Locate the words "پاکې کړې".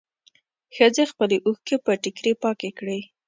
2.43-2.99